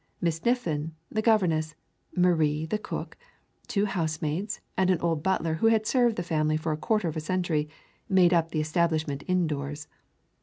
[0.19, 1.75] Miss Niffin the governess,
[2.15, 3.15] Marie the cook,
[3.67, 7.17] two housemaids, and an old butler who had served the family for a quarter of
[7.17, 7.69] a century
[8.09, 9.87] made up the establishment indoors.